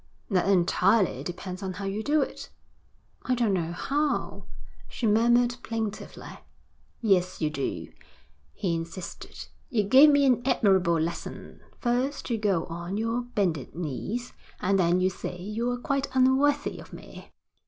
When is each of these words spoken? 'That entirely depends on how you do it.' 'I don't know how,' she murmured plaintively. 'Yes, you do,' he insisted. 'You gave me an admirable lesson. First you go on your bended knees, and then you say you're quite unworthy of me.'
'That 0.31 0.49
entirely 0.49 1.23
depends 1.23 1.61
on 1.61 1.73
how 1.73 1.85
you 1.85 2.01
do 2.01 2.23
it.' 2.23 2.49
'I 3.25 3.35
don't 3.35 3.53
know 3.53 3.71
how,' 3.71 4.45
she 4.89 5.05
murmured 5.05 5.57
plaintively. 5.61 6.39
'Yes, 7.01 7.39
you 7.39 7.51
do,' 7.51 7.93
he 8.51 8.73
insisted. 8.73 9.45
'You 9.69 9.83
gave 9.83 10.09
me 10.09 10.25
an 10.25 10.41
admirable 10.43 10.99
lesson. 10.99 11.59
First 11.77 12.31
you 12.31 12.39
go 12.39 12.65
on 12.65 12.97
your 12.97 13.21
bended 13.21 13.75
knees, 13.75 14.33
and 14.59 14.79
then 14.79 14.99
you 15.01 15.11
say 15.11 15.37
you're 15.39 15.77
quite 15.77 16.07
unworthy 16.15 16.79
of 16.79 16.93
me.' 16.93 17.29